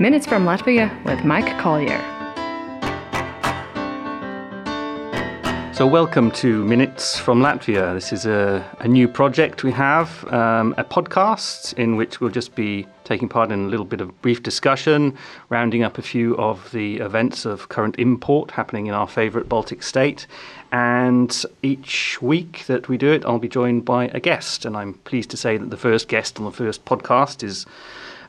[0.00, 2.00] Minutes from Latvia with Mike Collier.
[5.72, 7.94] So, welcome to Minutes from Latvia.
[7.94, 12.56] This is a, a new project we have, um, a podcast in which we'll just
[12.56, 15.16] be taking part in a little bit of brief discussion,
[15.48, 19.84] rounding up a few of the events of current import happening in our favourite Baltic
[19.84, 20.26] state.
[20.72, 24.64] And each week that we do it, I'll be joined by a guest.
[24.64, 27.64] And I'm pleased to say that the first guest on the first podcast is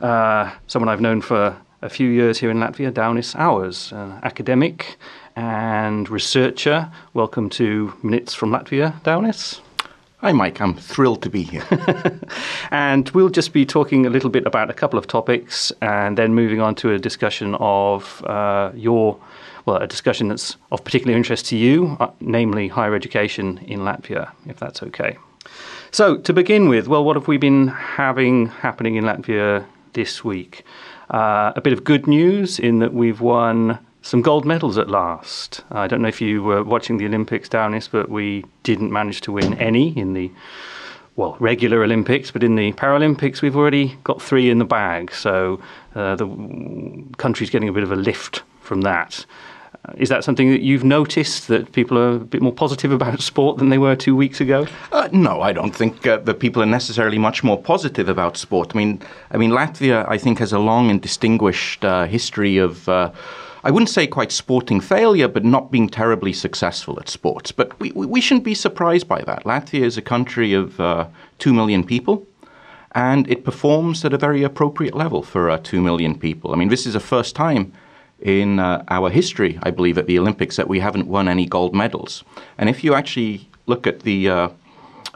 [0.01, 4.97] uh, someone I've known for a few years here in Latvia, Daunis an academic
[5.35, 6.91] and researcher.
[7.13, 9.59] Welcome to Minutes from Latvia, Daunis.
[10.19, 10.61] Hi, Mike.
[10.61, 11.63] I'm thrilled to be here.
[12.71, 16.33] and we'll just be talking a little bit about a couple of topics and then
[16.33, 19.19] moving on to a discussion of uh, your,
[19.65, 24.31] well, a discussion that's of particular interest to you, uh, namely higher education in Latvia,
[24.47, 25.17] if that's okay.
[25.91, 30.63] So, to begin with, well, what have we been having happening in Latvia this week?
[31.09, 35.63] Uh, a bit of good news in that we've won some gold medals at last.
[35.71, 39.31] I don't know if you were watching the Olympics, Daunis, but we didn't manage to
[39.31, 40.31] win any in the
[41.15, 45.11] well regular Olympics, but in the Paralympics we've already got three in the bag.
[45.11, 45.59] So
[45.95, 46.27] uh, the
[47.17, 49.25] country's getting a bit of a lift from that.
[49.97, 53.57] Is that something that you've noticed that people are a bit more positive about sport
[53.57, 54.67] than they were two weeks ago?
[54.91, 58.71] Uh, no, I don't think uh, that people are necessarily much more positive about sport.
[58.73, 62.89] I mean, I mean, Latvia, I think, has a long and distinguished uh, history of
[62.89, 63.11] uh,
[63.65, 67.51] I wouldn't say quite sporting failure, but not being terribly successful at sports.
[67.51, 69.43] But we, we shouldn't be surprised by that.
[69.43, 71.07] Latvia is a country of uh,
[71.39, 72.27] 2 million people,
[72.91, 76.53] and it performs at a very appropriate level for uh, 2 million people.
[76.53, 77.73] I mean, this is the first time
[78.25, 81.75] in uh, our history, I believe, at the Olympics that we haven't won any gold
[81.75, 82.23] medals.
[82.57, 84.49] And if you actually look at the uh,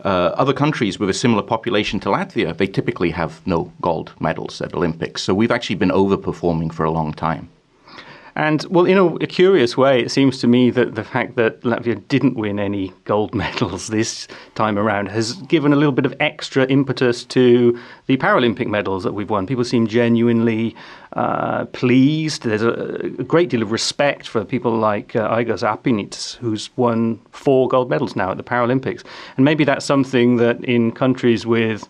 [0.06, 4.62] uh, other countries with a similar population to Latvia, they typically have no gold medals
[4.62, 5.24] at Olympics.
[5.24, 7.50] So we've actually been overperforming for a long time.
[8.40, 11.60] And well, in a, a, curious way, it seems to me that the fact that
[11.64, 16.16] Latvia didn't win any gold medals this time around has given a little bit of
[16.22, 19.46] extra impetus to the Paralympic medals that we've won.
[19.46, 20.74] People seem genuinely
[21.18, 22.44] uh, pleased.
[22.44, 22.72] There's a,
[23.20, 27.90] a, great deal of respect for people like uh, Aigars Apinis, who's won four gold
[27.90, 29.04] medals now at the Paralympics.
[29.36, 31.90] And maybe that's something that in countries with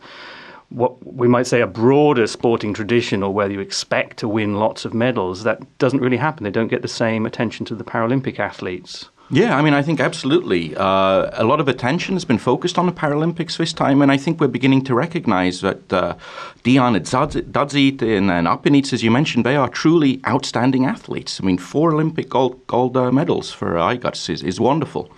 [0.70, 4.86] what we might say a broader sporting tradition or whether you expect to win lots
[4.86, 6.44] of medals, that doesn't really happen.
[6.44, 9.10] They don't get the same attention to the Paralympic athletes.
[9.32, 10.76] Yeah, I mean, I think absolutely.
[10.76, 14.18] Uh, a lot of attention has been focused on the Paralympics this time, and I
[14.18, 16.16] think we're beginning to recognize that uh,
[16.64, 21.40] Diana Dadzīte and, and as you mentioned, they are truly outstanding athletes.
[21.40, 25.12] I mean, four Olympic gold, gold uh, medals for Aigars is, is wonderful.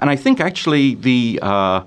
[0.00, 1.84] And I think actually the uh,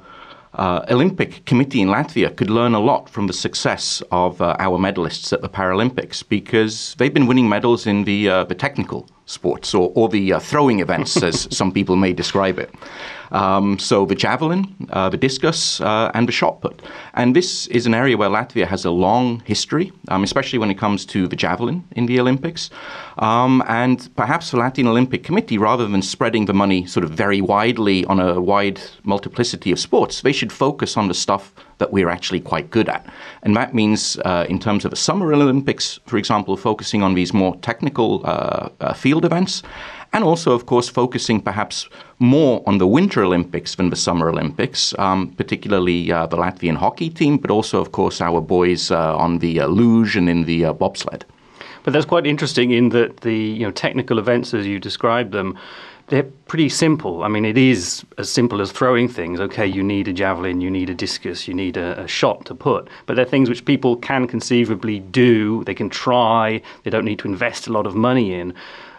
[0.57, 4.77] uh, Olympic Committee in Latvia could learn a lot from the success of uh, our
[4.77, 9.73] medalists at the Paralympics because they've been winning medals in the, uh, the technical sports
[9.73, 12.73] or, or the uh, throwing events, as some people may describe it.
[13.31, 16.81] Um, so the javelin, uh, the discus, uh, and the shot put.
[17.15, 20.77] And this is an area where Latvia has a long history, um, especially when it
[20.77, 22.69] comes to the javelin in the Olympics.
[23.17, 27.41] Um, and perhaps the Latvian Olympic Committee, rather than spreading the money sort of very
[27.41, 32.09] widely on a wide multiplicity of sports, they should focus on the stuff that we're
[32.09, 33.05] actually quite good at.
[33.43, 37.33] And that means, uh, in terms of the Summer Olympics, for example, focusing on these
[37.33, 39.63] more technical uh, uh, field events,
[40.13, 44.97] and also, of course, focusing perhaps more on the Winter Olympics than the Summer Olympics,
[44.97, 49.39] um, particularly uh, the Latvian hockey team, but also, of course, our boys uh, on
[49.39, 51.25] the uh, luge and in the bobsled.
[51.83, 55.55] But that's quite interesting in that the you know technical events as you describe them
[56.07, 57.23] they're pretty simple.
[57.23, 59.39] I mean, it is as simple as throwing things.
[59.39, 62.55] Okay, you need a javelin, you need a discus, you need a, a, shot to
[62.55, 62.87] put.
[63.05, 67.27] But they're things which people can conceivably do, they can try, they don't need to
[67.27, 68.53] invest a lot of money in.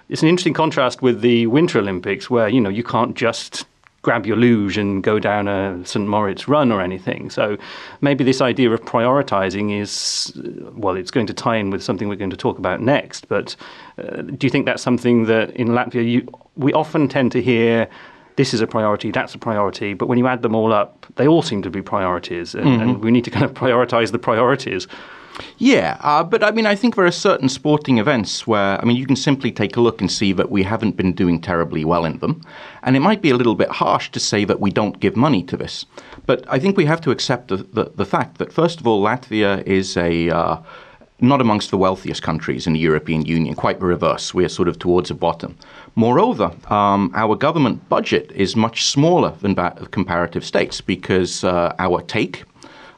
[0.09, 3.67] It's an interesting contrast with the Winter Olympics where, you know, you can't just
[4.03, 6.07] grab your luge and go down a St.
[6.07, 7.29] Moritz run or anything.
[7.29, 7.57] So
[8.01, 10.33] maybe this idea of prioritizing is,
[10.75, 13.29] well, it's going to tie in with something we're going to talk about next.
[13.29, 13.57] But
[13.99, 17.89] uh, do you think that's something that in Latvia you, we often tend to hear?
[18.37, 21.27] This is a priority, that's a priority, but when you add them all up, they
[21.27, 22.83] all seem to be priorities, and, mm-hmm.
[22.83, 24.87] and we need to kind of prioritize the priorities.
[25.59, 28.97] Yeah, uh, but I mean, I think there are certain sporting events where, I mean,
[28.97, 32.05] you can simply take a look and see that we haven't been doing terribly well
[32.05, 32.43] in them.
[32.83, 35.43] And it might be a little bit harsh to say that we don't give money
[35.45, 35.87] to this.
[36.27, 39.03] But I think we have to accept the, the, the fact that, first of all,
[39.03, 40.31] Latvia is a.
[40.31, 40.63] Uh,
[41.19, 44.35] not amongst the wealthiest countries in the European Union, quite the reverse.
[44.35, 45.57] We're sort of towards the bottom.
[45.95, 51.75] Moreover, um, our government budget is much smaller than that of comparative states because uh,
[51.79, 52.45] our take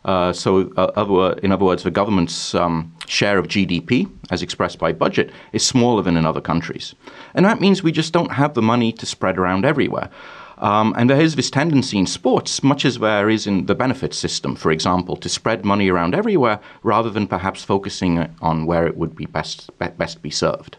[0.05, 4.79] Uh, so, uh, other, in other words, the government's um, share of GDP, as expressed
[4.79, 6.95] by budget, is smaller than in other countries.
[7.35, 10.11] And that means we just don't have the money to spread around everywhere.
[10.59, 14.13] Um, and there is this tendency in sports, much as there is in the benefit
[14.13, 18.97] system, for example, to spread money around everywhere rather than perhaps focusing on where it
[18.97, 20.79] would be best, best be served.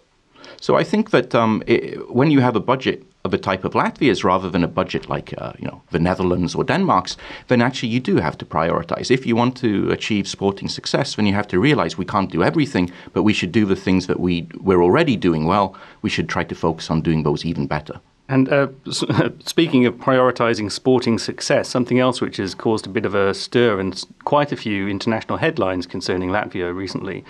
[0.59, 3.73] So I think that um, it, when you have a budget of a type of
[3.73, 7.17] Latvia's rather than a budget like uh, you know the Netherlands or Denmark's,
[7.47, 9.11] then actually you do have to prioritize.
[9.11, 12.43] If you want to achieve sporting success, then you have to realize we can't do
[12.43, 15.75] everything, but we should do the things that we we're already doing well.
[16.01, 17.99] We should try to focus on doing those even better.
[18.29, 18.67] And uh,
[19.45, 23.79] speaking of prioritising sporting success, something else which has caused a bit of a stir
[23.79, 27.25] and quite a few international headlines concerning Latvia recently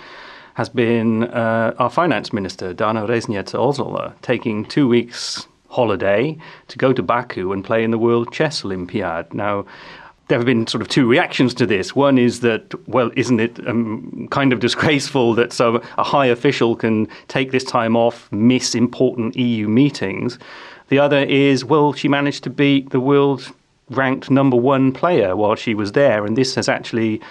[0.60, 6.36] has been uh, our finance minister, Dana Reizniece Ozola, taking two weeks holiday
[6.68, 9.32] to go to Baku and play in the World Chess Olympiad.
[9.32, 9.64] Now,
[10.28, 11.96] there have been sort of two reactions to this.
[11.96, 16.76] One is that, well, isn't it um, kind of disgraceful that so a high official
[16.76, 20.38] can take this time off, miss important EU meetings?
[20.88, 23.50] The other is, well, she managed to beat the world
[23.88, 27.22] ranked number one player while she was there, and this has actually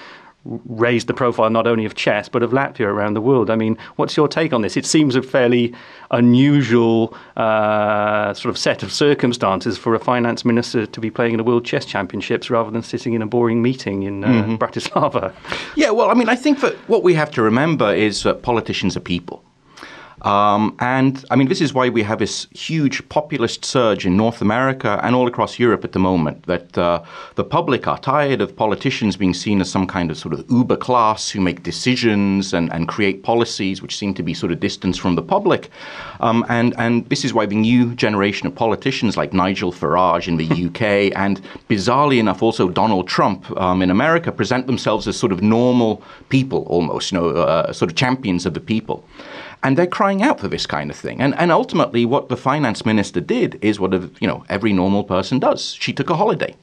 [0.65, 3.49] raised the profile not only of chess but of Latvia around the world.
[3.49, 4.75] I mean, what's your take on this?
[4.75, 5.73] It seems a fairly
[6.11, 11.37] unusual uh, sort of set of circumstances for a finance minister to be playing in
[11.37, 14.55] the World Chess Championships rather than sitting in a boring meeting in uh, mm-hmm.
[14.55, 15.33] Bratislava.
[15.75, 18.97] Yeah, well, I mean, I think that what we have to remember is that politicians
[18.97, 19.43] are people.
[20.21, 24.41] Um, and I mean, this is why we have this huge populist surge in North
[24.41, 26.45] America and all across Europe at the moment.
[26.45, 27.03] That uh,
[27.35, 30.75] the public are tired of politicians being seen as some kind of sort of uber
[30.75, 34.99] class who make decisions and, and create policies which seem to be sort of distanced
[34.99, 35.69] from the public.
[36.19, 40.37] Um, and, and this is why the new generation of politicians like Nigel Farage in
[40.37, 45.31] the UK and bizarrely enough also Donald Trump um, in America present themselves as sort
[45.31, 49.03] of normal people almost, you know, uh, sort of champions of the people.
[49.61, 51.21] And they're crying out for this kind of thing.
[51.21, 55.39] And, and ultimately, what the finance minister did is what you know every normal person
[55.39, 55.73] does.
[55.73, 56.55] She took a holiday.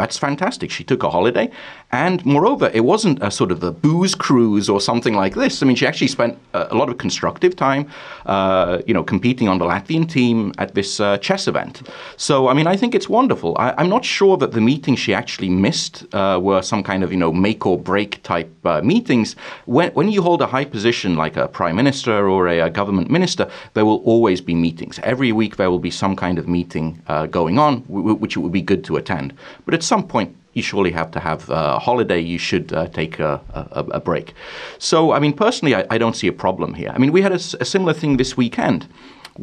[0.00, 0.70] That's fantastic.
[0.70, 1.50] She took a holiday.
[1.92, 5.62] And moreover, it wasn't a sort of a booze cruise or something like this.
[5.62, 7.86] I mean, she actually spent a, lot of constructive time,
[8.24, 11.82] uh, you know, competing on the Latvian team at this uh, chess event.
[12.16, 13.54] So, I mean, I think it's wonderful.
[13.58, 17.12] I, am not sure that the meetings she actually missed uh, were some kind of,
[17.12, 19.36] you know, make or break type uh, meetings.
[19.66, 23.10] When, when you hold a high position like a prime minister or a, a, government
[23.10, 24.98] minister, there will always be meetings.
[25.02, 28.52] Every week there will be some kind of meeting uh, going on, which it would
[28.52, 29.34] be good to attend.
[29.66, 32.20] But at some point, you surely have to have a holiday.
[32.34, 33.32] You should uh, take a,
[33.78, 34.34] a, a, break.
[34.78, 36.90] So, I mean, personally, I, I, don't see a problem here.
[36.94, 38.80] I mean, we had a, a similar thing this weekend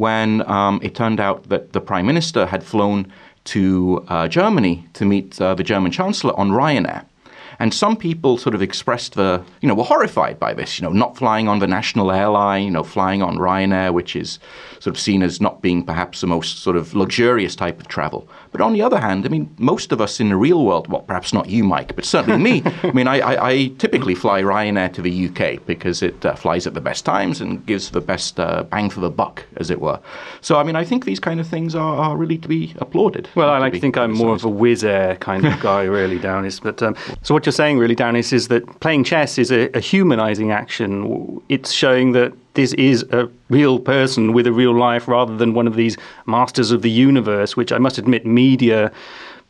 [0.06, 3.00] when um, it turned out that the prime minister had flown
[3.56, 7.02] to uh, Germany to meet uh, the German chancellor on Ryanair.
[7.60, 10.94] And some people sort of expressed the, you know, were horrified by this, you know,
[10.94, 14.40] not flying on the national airline, you know, flying on Ryanair, which is
[14.80, 18.28] sort of seen as not being perhaps the most sort of luxurious type of travel.
[18.52, 21.02] But on the other hand, I mean, most of us in the real world, well,
[21.02, 24.92] perhaps not you, Mike, but certainly me, I mean, I, I, I, typically fly Ryanair
[24.94, 28.40] to the UK because it uh, flies at the best times and gives the best
[28.40, 30.00] uh, bang for the buck, as it were.
[30.42, 33.30] So, I mean, I think these kind of things are, are really to be applauded.
[33.36, 36.20] Well, I like to think I'm more of a Wizz Air kind of guy, really,
[36.20, 36.62] Daunis.
[36.62, 39.80] But um, so what you're saying, really, Daunis, is that playing chess is a, a
[39.80, 41.42] humanizing action.
[41.50, 45.68] It's showing that this is a real person with a real life rather than one
[45.68, 45.96] of these
[46.26, 48.92] masters of the universe, which I must admit media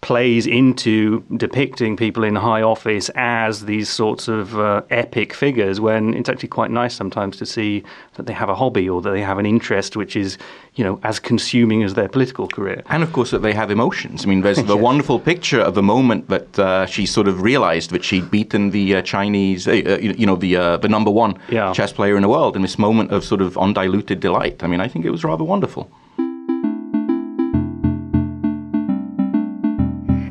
[0.01, 6.13] plays into depicting people in high office as these sorts of uh, epic figures when
[6.13, 9.22] it's actually quite nice sometimes to see that they have a hobby or that they
[9.22, 10.38] have an interest which is
[10.75, 14.24] you know as consuming as their political career and of course that they have emotions
[14.24, 14.84] i mean there's the yes.
[14.84, 18.98] wonderful picture of the moment that uh, she sort of realized that she'd beaten the
[18.98, 21.74] uh, chinese uh, uh, you know the uh, the number one yeah.
[21.74, 24.80] chess player in the world in this moment of sort of undiluted delight i mean
[24.80, 25.89] i think it was rather wonderful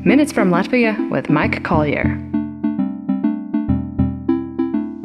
[0.07, 2.05] Minutes from Latvia with Mike Collier.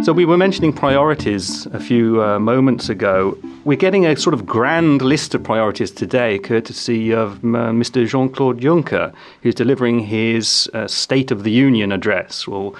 [0.04, 3.36] So, we were mentioning priorities a few uh, moments ago.
[3.64, 8.06] We're getting a sort of grand list of priorities today, courtesy of uh, Mr.
[8.06, 12.46] Jean Claude Juncker, who's delivering his uh, State of the Union address.
[12.46, 12.76] Well,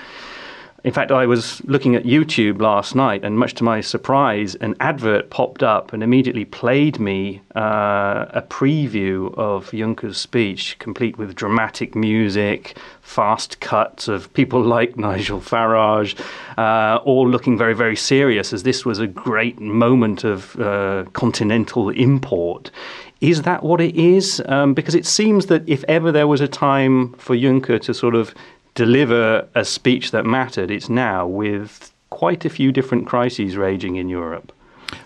[0.85, 4.75] in fact, I was looking at YouTube last night, and much to my surprise, an
[4.81, 11.37] advert popped up and immediately played me uh, a preview of Juncker's speech, complete with
[11.37, 16.19] dramatic music, fast cuts of people like Nigel Farage,
[16.59, 21.91] uh, all looking very, very serious, as this was a great moment of uh, continental
[21.91, 22.73] import.
[23.21, 24.43] Is that what it is?
[24.47, 28.17] Um, because it seems that if ever there was a time for Juncker to sort
[28.17, 28.35] of
[28.75, 34.09] deliver a speech that mattered, it's now with quite a few different crises raging in
[34.09, 34.53] Europe.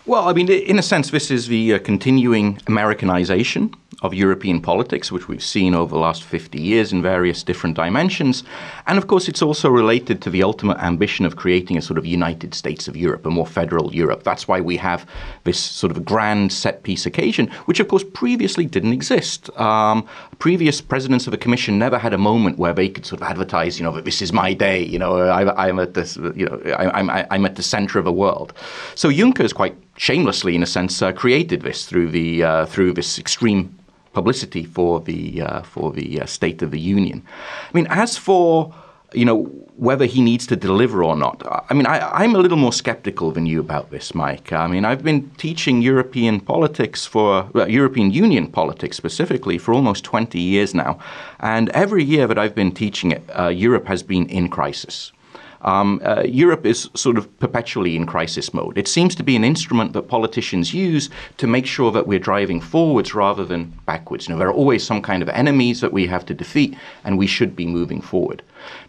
[0.04, 5.10] Well, I mean, in a sense, this is the uh, continuing Americanization of European politics,
[5.10, 8.44] which we've seen over the last 50 years in various different dimensions.
[8.86, 12.04] And of course, it's also related to the ultimate ambition of creating a sort of
[12.04, 14.22] United States of Europe, a more federal Europe.
[14.22, 15.08] That's why we have
[15.44, 19.48] this sort of grand set piece occasion, which of course previously didn't exist.
[19.58, 20.06] Um,
[20.38, 23.78] previous presidents of the Commission never had a moment where they could sort of advertise,
[23.78, 26.60] you know, that this is my day, you know, I, am at this, you know,
[26.76, 28.52] I, I'm, I'm at the center of the world.
[28.94, 32.92] So Juncker is quite shamelessly, in a sense, uh, created this through the uh, through
[32.92, 33.74] this extreme
[34.18, 37.18] publicity for the uh, for the uh, State of the Union.
[37.68, 38.74] I mean, as for
[39.20, 39.38] you know
[39.88, 41.36] whether he needs to deliver or not.
[41.70, 44.50] I mean, I, am a little more skeptical than you about this, Mike.
[44.64, 50.02] I mean, I've been teaching European politics for uh, European Union politics specifically for almost
[50.04, 50.98] 20 years now,
[51.40, 55.12] and every year that I've been teaching it, uh, Europe has been in crisis.
[55.66, 58.78] Um, uh, Europe is sort of perpetually in crisis mode.
[58.78, 62.60] It seems to be an instrument that politicians use to make sure that we're driving
[62.60, 64.28] forwards rather than backwards.
[64.28, 67.18] You know, there are always some kind of enemies that we have to defeat, and
[67.18, 68.42] we should be moving forward.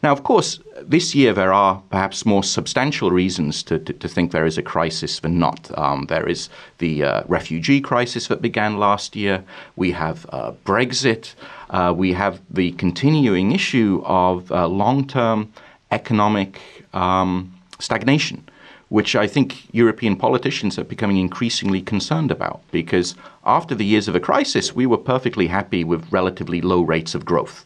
[0.03, 4.31] Now, of course, this year there are perhaps more substantial reasons to, to, to think
[4.31, 5.71] there is a crisis than not.
[5.77, 9.43] Um, there is the uh, refugee crisis that began last year.
[9.75, 11.33] We have uh, Brexit.
[11.69, 15.51] Uh, we have the continuing issue of uh, long term
[15.91, 16.59] economic
[16.93, 18.47] um, stagnation,
[18.89, 23.15] which I think European politicians are becoming increasingly concerned about because
[23.45, 27.25] after the years of a crisis, we were perfectly happy with relatively low rates of
[27.25, 27.65] growth.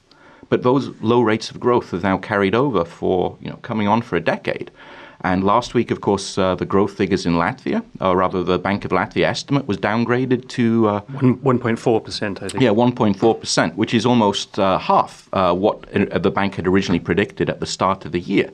[0.49, 4.01] But those low rates of growth have now carried over for, you know, coming on
[4.01, 4.69] for a decade.
[5.23, 8.85] And last week, of course, uh, the growth figures in Latvia, or rather the Bank
[8.85, 12.63] of Latvia estimate, was downgraded to uh, 1.4%, I think.
[12.63, 17.49] Yeah, 1.4%, which is almost uh, half uh, what uh, the bank had originally predicted
[17.49, 18.51] at the start of the year.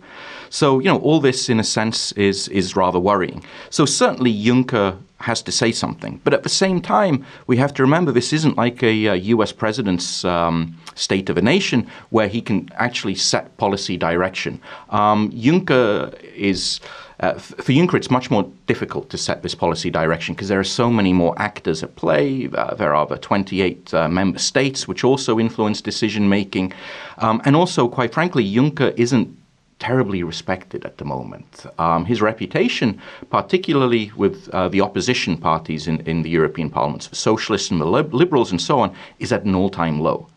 [0.49, 3.43] So, you know, all this, in a sense, is, is rather worrying.
[3.69, 6.21] So, certainly, Juncker has to say something.
[6.23, 9.51] But at the same time, we have to remember this isn't like a, a US
[9.51, 14.61] president's um, state of a nation where he can actually set policy direction.
[14.89, 16.79] Um, Juncker is.
[17.19, 20.63] Uh, for Juncker, it's much more difficult to set this policy direction because there are
[20.63, 22.47] so many more actors at play.
[22.53, 26.73] Uh, there are the 28 uh, member states which also influence decision making.
[27.17, 29.35] Um, and also, quite frankly, Juncker isn't
[29.79, 31.65] terribly respected at the moment.
[31.77, 37.69] Um, his reputation, particularly with uh, the opposition parties in, in the European Parliament, socialists
[37.71, 40.27] and liberals and so on, is at an all time low.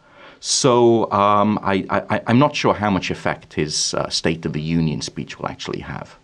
[0.40, 1.84] So um, I,
[2.26, 5.80] am not sure how much effect his uh, State of the Union speech will actually
[5.80, 6.18] have.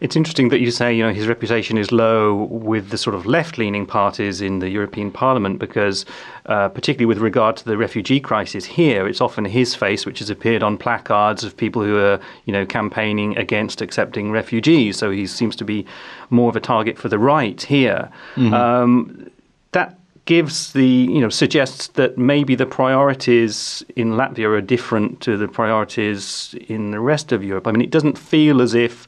[0.00, 3.26] It's interesting that you say you know his reputation is low with the sort of
[3.26, 6.04] left-leaning parties in the European Parliament because,
[6.46, 10.30] uh, particularly with regard to the refugee crisis here, it's often his face which has
[10.30, 14.98] appeared on placards of people who are you know campaigning against accepting refugees.
[14.98, 15.84] So he seems to be
[16.30, 18.10] more of a target for the right here.
[18.36, 18.54] Mm-hmm.
[18.54, 19.30] Um,
[19.72, 25.38] that gives the you know suggests that maybe the priorities in Latvia are different to
[25.38, 27.66] the priorities in the rest of Europe.
[27.66, 29.06] I mean, it doesn't feel as if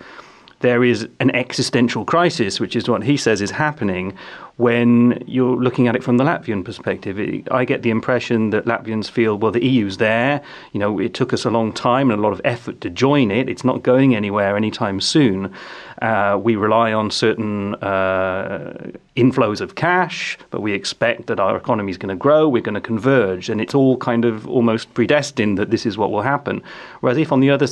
[0.61, 4.17] there is an existential crisis, which is what he says is happening
[4.61, 7.19] when you're looking at it from the Latvian perspective.
[7.51, 10.43] I get the impression that Latvians feel, well, the EU's there.
[10.73, 13.31] You know, it took us a long time and a lot of effort to join
[13.31, 13.49] it.
[13.49, 15.55] It's not going anywhere anytime soon.
[16.03, 21.91] Uh, we rely on certain uh, inflows of cash, but we expect that our economy
[21.91, 25.59] is going to grow, we're going to converge, and it's all kind of almost predestined
[25.59, 26.63] that this is what will happen.
[27.01, 27.67] Whereas if on the other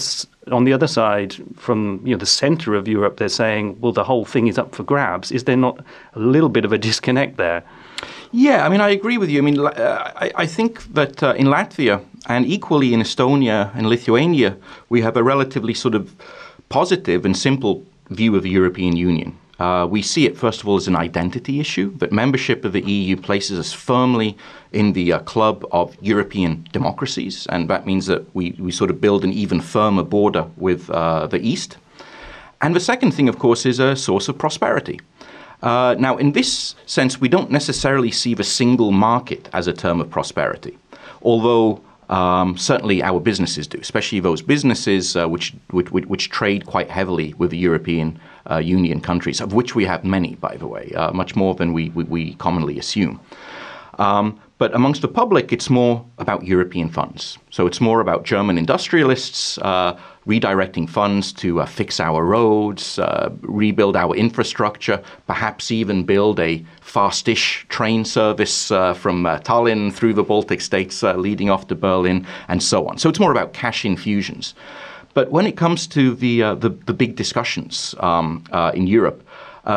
[0.52, 4.04] on the other side, from you know the centre of Europe, they're saying, well, the
[4.04, 5.30] whole thing is up for grabs.
[5.32, 7.62] Is there not a little bit of a disconnect there?
[8.30, 9.38] Yeah, I mean, I agree with you.
[9.38, 13.88] I mean, uh, I, I, think that uh, in Latvia and equally in Estonia and
[13.88, 14.56] Lithuania,
[14.90, 16.14] we have a relatively sort of
[16.68, 19.38] positive and simple view of the European Union.
[19.58, 22.82] Uh, we see it, first of all, as an identity issue, that membership of the
[22.82, 24.36] EU places us firmly
[24.72, 29.00] in the uh, club of European democracies, and that means that we, we sort of
[29.00, 31.76] build an even firmer border with uh, the East.
[32.60, 35.00] And the second thing, of course, is a source of prosperity.
[35.62, 40.00] Uh, now, in this sense, we don't necessarily see the single market as a term
[40.00, 40.78] of prosperity,
[41.22, 46.88] although um, certainly our businesses do, especially those businesses uh, which, which, which, trade quite
[46.88, 48.18] heavily with the European
[48.50, 51.72] uh, Union countries, of which we have many, by the way, uh, much more than
[51.72, 53.20] we, we, we commonly assume.
[53.98, 57.38] Um, But amongst the public, it's more about European funds.
[57.50, 59.96] So it's more about German industrialists uh,
[60.26, 66.64] redirecting funds to uh, fix our roads, uh, rebuild our infrastructure, perhaps even build a
[66.80, 71.76] fastish train service uh, from uh, Tallinn through the Baltic states uh, leading off to
[71.76, 72.98] Berlin, and so on.
[72.98, 74.54] So it's more about cash infusions.
[75.14, 79.26] But when it comes to the, the, the, big discussions um, in Europe,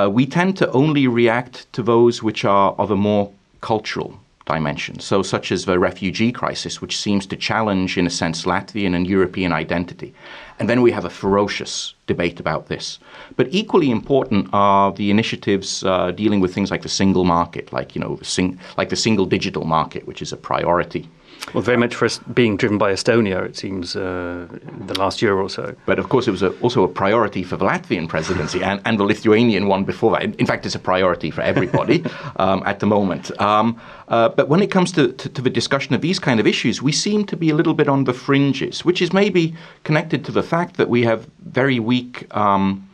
[0.10, 5.22] we tend to only react to those which are of a more cultural dimensions, so
[5.22, 9.52] such as the refugee crisis, which seems to challenge, in a sense, Latvian and European
[9.52, 10.14] identity.
[10.60, 13.00] And then we have a ferocious debate about this.
[13.36, 17.96] But equally important are the initiatives uh, dealing with things like the single market, like
[17.96, 21.10] you know, sing- like the single digital market, which is a priority.
[21.54, 24.48] Well, very much for us being driven by Estonia, it seems, uh,
[24.86, 25.76] the last year or so.
[25.86, 28.98] But of course, it was a, also a priority for the Latvian presidency and, and
[28.98, 30.24] the Lithuanian one before that.
[30.24, 32.06] In, fact, it's a priority for everybody
[32.38, 33.38] um, at the moment.
[33.42, 36.48] Um, uh, but when it comes to, to, to, the discussion of these kind of
[36.48, 40.24] issues, we seem to be a little bit on the fringes, which is maybe connected
[40.26, 42.88] to the fact that we have very weak um,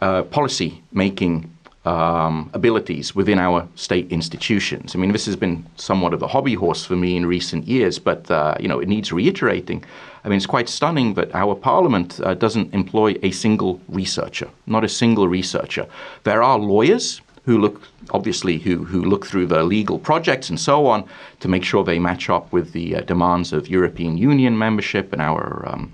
[0.00, 1.52] uh, policy making
[1.88, 4.94] um, abilities within our state institutions.
[4.94, 7.98] I mean, this has been somewhat of a hobby horse for me in recent years,
[7.98, 9.84] but uh, you know, it needs reiterating.
[10.24, 14.84] I mean, it's quite stunning that our parliament uh, doesn't employ a single researcher, not
[14.84, 15.86] a single researcher.
[16.24, 17.80] There are lawyers who look
[18.10, 21.04] obviously who, who look through the legal projects and so on
[21.40, 25.22] to make sure they match up with the uh, demands of European Union membership and
[25.22, 25.92] our um,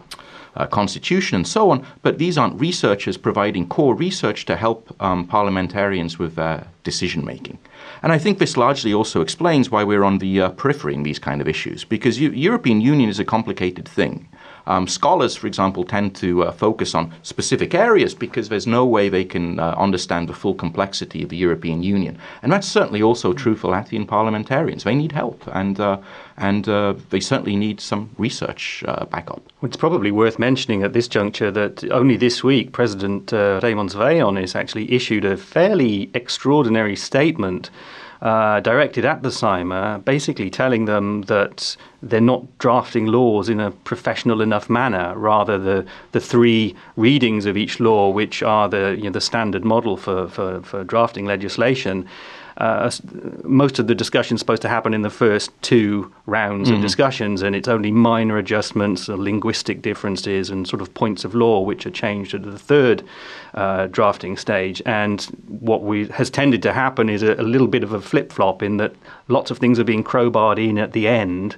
[0.56, 5.26] uh, constitution and so on, but these aren't researchers providing core research to help um,
[5.26, 7.58] parliamentarians with uh, decision making.
[8.02, 11.18] And I think this largely also explains why we're on the uh, periphery in these
[11.18, 14.28] kind of issues, because U- European Union is a complicated thing.
[14.66, 19.08] Um, scholars, for example, tend to uh, focus on specific areas because there's no way
[19.08, 22.18] they can uh, understand the full complexity of the European Union.
[22.42, 24.84] And that's certainly also true for Latvian parliamentarians.
[24.84, 25.98] They need help, and, uh,
[26.36, 29.42] and uh, they certainly need some research uh, backup.
[29.62, 34.56] It's probably worth mentioning at this juncture that only this week President uh, Raimonds Vējonis
[34.56, 37.70] actually issued a fairly extraordinary statement
[38.24, 43.70] uh, directed at the Saeima, basically telling them that they're not drafting laws in a
[43.70, 45.12] professional enough manner.
[45.14, 49.64] Rather, the the three readings of each law, which are the you know, the standard
[49.64, 52.08] model for, for, for drafting legislation,
[52.56, 52.90] uh,
[53.42, 56.76] most of the discussion is supposed to happen in the first two rounds mm-hmm.
[56.76, 61.34] of discussions, and it's only minor adjustments, or linguistic differences, and sort of points of
[61.34, 63.02] law which are changed at the third
[63.54, 64.80] uh, drafting stage.
[64.86, 68.32] And what we, has tended to happen is a, a little bit of a flip
[68.32, 68.94] flop in that
[69.28, 71.56] lots of things are being crowbarred in at the end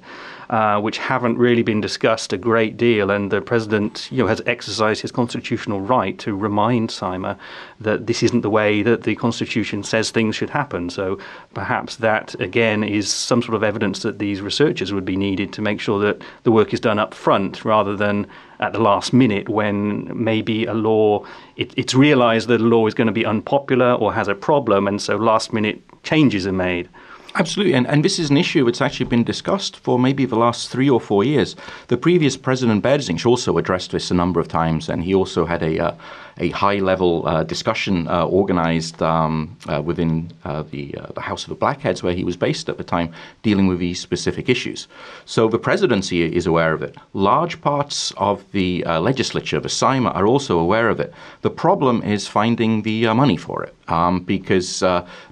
[0.51, 3.11] uh, which haven't really been discussed a great deal.
[3.11, 7.39] And the president, you know, has exercised his constitutional right to remind Saeima
[7.81, 10.91] that this isn't the way that the constitution says things should happen.
[10.91, 11.19] So
[11.55, 15.63] perhaps that again is some sort of evidence that these researchers would be needed to
[15.63, 18.27] make sure that the work is done up front rather than
[18.61, 21.25] at the last minute when maybe a law
[21.57, 24.89] it, it's realized that a law is going to be unpopular or has a problem
[24.89, 26.89] and so last minute changes are made
[27.39, 30.71] Absolutely, and, and this is an issue that's actually been discussed for maybe the last
[30.71, 31.55] three or four years.
[31.89, 35.63] The previous president Bērziņš also addressed this a number of times, and he also had
[35.63, 35.95] a uh,
[36.39, 41.45] a high level uh, discussion uh, organized um, uh, within uh, the, uh, the House
[41.45, 44.87] of the Blackheads, where he was based at the time, dealing with these specific issues.
[45.25, 46.95] So the presidency is aware of it.
[47.15, 51.13] Large parts of the legislature, the Saeima, are also aware of it.
[51.43, 53.75] The problem is finding the money for it.
[53.89, 54.83] Um, because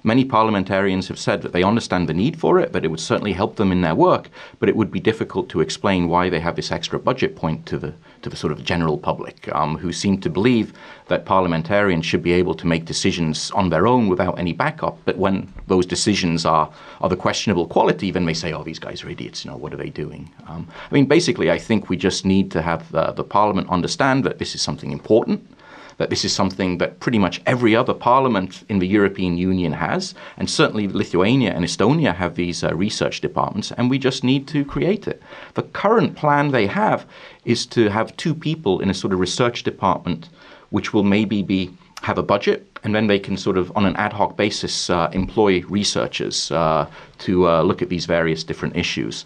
[0.03, 3.33] many parliamentarians have said that they understand the need for it, but it would certainly
[3.33, 4.29] help them in their work,
[4.59, 7.77] but it would be difficult to explain why they have this extra budget point to
[7.77, 10.73] the to the sort of general public, um, who seem to believe
[11.07, 14.97] that parliamentarians should be able to make decisions on their own without any backup.
[15.05, 16.69] But when those decisions are
[17.01, 19.45] of a questionable quality, then they say, "Oh, these guys are idiots.
[19.45, 22.51] You know, what are they doing?" Um, I mean, basically, I think we just need
[22.51, 25.47] to have the, the parliament understand that this is something important
[25.97, 30.13] that this is something that pretty much every other parliament in the European Union has,
[30.37, 34.65] and certainly Lithuania and Estonia have these uh, research departments, and we just need to
[34.65, 35.21] create it.
[35.53, 37.05] The current plan they have
[37.45, 40.29] is to have two people in a sort of research department,
[40.69, 43.95] which will maybe be have a budget, and then they can sort of, on an
[43.95, 46.85] ad hoc basis, uh, employ researchers uh,
[47.17, 49.25] to uh, look at these various different issues.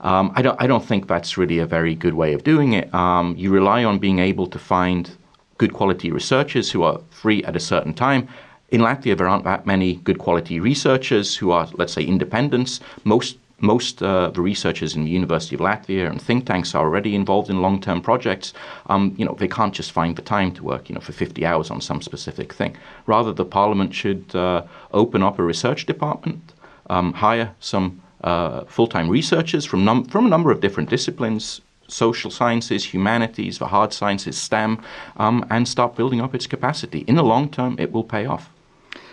[0.00, 2.92] Um, I, don't, I don't think that's really a very good way of doing it.
[2.94, 5.10] Um, you rely on being able to find
[5.58, 8.28] good quality researchers who are free at a certain time.
[8.70, 12.80] In Latvia, there aren't that many good quality researchers who are, let's say, independents.
[13.04, 17.14] Most most uh, the researchers in the University of Latvia and think tanks are already
[17.14, 18.54] involved in long-term projects.
[18.86, 21.44] Um, you know, they can't just find the time to work, you know, for 50
[21.44, 22.76] hours on some specific thing.
[23.06, 26.52] Rather, the Parliament should uh, open up a research department,
[26.88, 32.84] um, hire some uh, full-time researchers from from a number of different disciplines, social sciences,
[32.94, 34.80] humanities, the hard sciences, STEM,
[35.16, 37.00] um, and start building up its capacity.
[37.08, 38.50] In the long term, it will pay off.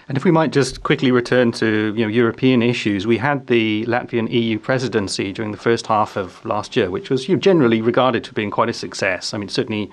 [0.07, 3.85] And if we might just quickly return to you know, European issues, we had the
[3.85, 7.81] Latvian EU presidency during the first half of last year, which was you know, generally
[7.81, 9.33] regarded to being quite a success.
[9.33, 9.89] I mean, certainly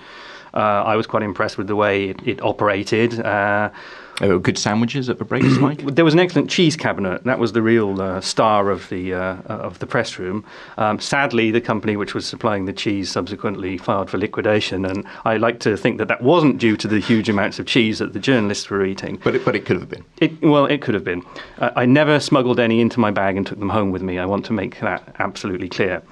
[0.53, 3.21] uh, I was quite impressed with the way it, it operated.
[3.21, 3.71] Uh,
[4.21, 5.83] uh, good sandwiches at the breaks, Mike.
[5.95, 7.25] there was an excellent cheese cabinet.
[7.25, 10.45] That was the real uh, star of the uh, of the press room.
[10.77, 15.37] Um, sadly, the company which was supplying the cheese subsequently filed for liquidation, and I
[15.37, 18.21] like to think that that wasn't due to the huge amounts of cheese that the
[18.21, 19.21] journalists were eating.
[19.23, 20.05] But it, but it could have been.
[20.19, 21.25] It, well, it could have been.
[21.59, 24.19] Uh, I never smuggled any into my bag and took them home with me.
[24.19, 26.03] I want to make that absolutely clear.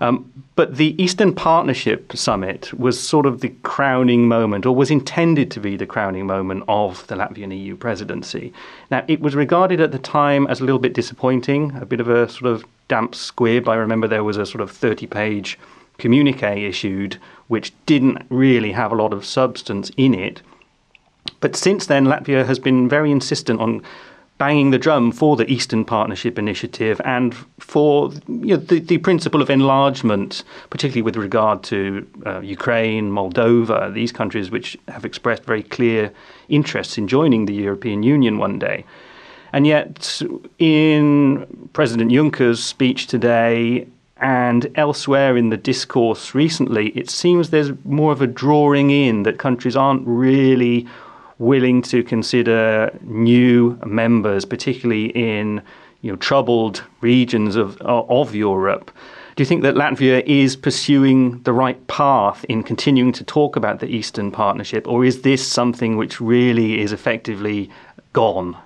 [0.00, 5.50] Um, but the Eastern Partnership Summit was sort of the crowning moment, or was intended
[5.52, 8.52] to be the crowning moment of the Latvian EU presidency.
[8.90, 12.08] Now, it was regarded at the time as a little bit disappointing, a bit of
[12.08, 13.68] a sort of damp squib.
[13.68, 15.58] I remember there was a sort of 30 page
[15.98, 20.42] communique issued, which didn't really have a lot of substance in it.
[21.40, 23.82] But since then, Latvia has been very insistent on
[24.40, 29.42] banging the drum for the Eastern Partnership Initiative and for you know, the, the principle
[29.42, 35.62] of enlargement, particularly with regard to uh, Ukraine, Moldova, these countries which have expressed very
[35.62, 36.10] clear
[36.48, 38.86] interests in joining the European Union one day.
[39.52, 40.22] And yet,
[40.58, 48.12] in President Juncker's speech today, and elsewhere in the discourse recently, it seems there's more
[48.12, 50.86] of a drawing in that countries aren't really
[51.40, 55.62] willing to consider new members, particularly in
[56.02, 58.90] you know, troubled regions of, of Europe.
[59.36, 63.80] Do you think that Latvia is pursuing the right path in continuing to talk about
[63.80, 67.70] the Eastern Partnership, or is this something which really is effectively
[68.12, 68.56] gone?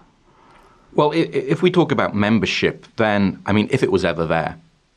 [0.95, 4.57] Well, if we talk about membership, then, I mean, if it was ever there,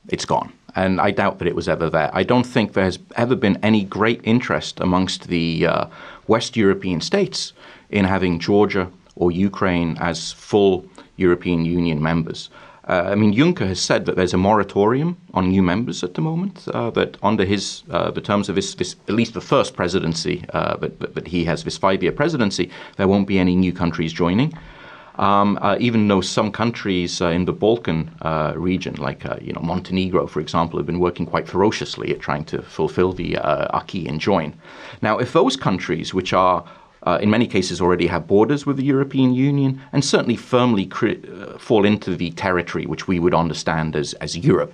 [0.10, 0.52] it's gone.
[0.76, 2.12] And I doubt that it was ever there.
[2.14, 5.86] I don't think there has ever been any great interest amongst the uh,
[6.28, 7.54] West European states
[7.90, 10.86] in having Georgia or Ukraine as full
[11.18, 12.50] European Union members.
[12.88, 16.22] Uh, I mean, Juncker has said that there's a moratorium on new members at the
[16.22, 16.66] moment.
[16.70, 20.46] Uh, that under his uh, the terms of his, this, at least the first presidency,
[20.54, 24.14] uh, but, but, but he has this five-year presidency, there won't be any new countries
[24.14, 24.58] joining.
[25.16, 28.12] Um, uh, even though some countries uh, in the Balkan
[28.56, 32.62] region, like you know Montenegro, for example, have been working quite ferociously at trying to
[32.62, 33.36] fulfill the
[33.74, 34.54] acquis and join.
[35.02, 36.64] Now, if those countries, which are
[37.08, 41.22] uh, in many cases already have borders with the European Union and certainly firmly cri-
[41.24, 44.74] uh, fall into the territory which we would understand as, as Europe.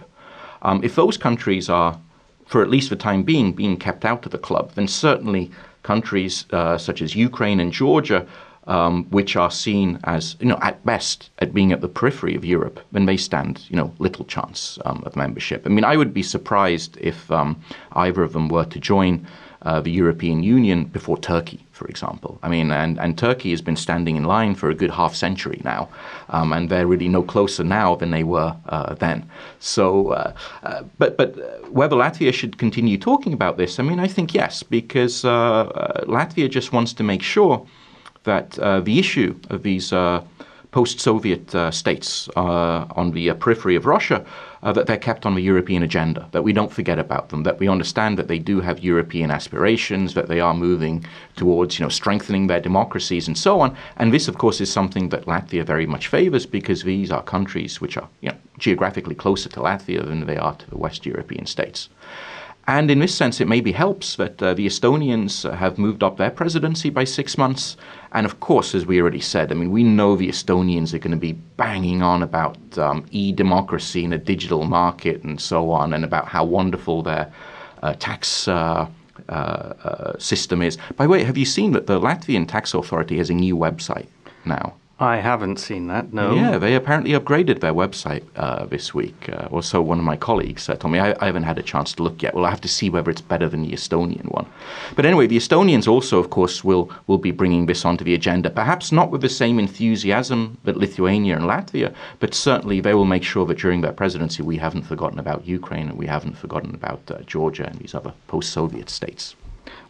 [0.63, 1.99] Um, if those countries are,
[2.47, 5.51] for at least the time being, being kept out of the club, then certainly
[5.83, 8.25] countries uh, such as Ukraine and Georgia
[8.65, 12.45] um, which are seen as, you know, at best, at being at the periphery of
[12.45, 15.63] Europe, then they stand, you know, little chance um, of membership.
[15.65, 19.27] I mean, I would be surprised if um, either of them were to join
[19.65, 22.37] uh, the European Union before Turkey, for example.
[22.43, 25.61] I mean, and, and Turkey has been standing in line for a good half century
[25.63, 25.89] now,
[26.29, 29.29] um, and they're really no closer now than they were uh, then.
[29.59, 31.31] So, uh, uh but but
[31.71, 36.05] whether Latvia should continue talking about this, I mean, I think yes, because uh, uh,
[36.05, 37.65] Latvia just wants to make sure
[38.23, 38.51] that
[38.85, 39.91] the issue of these
[40.71, 44.25] post-Soviet states on the periphery of Russia
[44.63, 47.59] uh, that they're kept on the European agenda, that we don't forget about them, that
[47.59, 51.89] we understand that they do have European aspirations, that they are moving towards you know,
[51.89, 53.75] strengthening their democracies and so on.
[53.97, 57.81] And this, of course, is something that Latvia very much favors because these are countries
[57.81, 61.45] which are you know, geographically closer to Latvia than they are to the West European
[61.45, 61.89] states.
[62.65, 66.31] And in this sense, it maybe helps that uh, the Estonians have moved up their
[66.31, 67.75] presidency by six months.
[68.13, 71.11] And of course, as we already said, I mean, we know the Estonians are going
[71.11, 75.93] to be banging on about um, e democracy and a digital market and so on,
[75.93, 77.31] and about how wonderful their
[77.81, 78.47] uh, tax.
[78.47, 78.87] Uh,
[79.29, 80.77] uh, uh, system is.
[80.97, 84.07] By the way, have you seen that the Latvian tax authority has a new website
[84.43, 84.73] now?
[84.99, 86.13] I haven't seen that.
[86.13, 86.35] No.
[86.35, 90.15] Yeah, they apparently upgraded their website uh, this week, uh, or so one of my
[90.15, 90.99] colleagues uh, told me.
[90.99, 92.35] I, I, haven't had a chance to look yet.
[92.35, 94.45] Well, I have to see whether it's better than the Estonian one.
[94.95, 98.51] But anyway, the Estonians also, of course, will will be bringing this onto the agenda.
[98.51, 103.23] Perhaps not with the same enthusiasm that Lithuania and Latvia, but certainly they will make
[103.23, 107.01] sure that during their presidency we haven't forgotten about Ukraine and we haven't forgotten about
[107.09, 109.35] uh, Georgia and these other post-Soviet states.